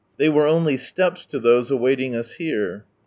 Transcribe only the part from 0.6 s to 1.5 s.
steps to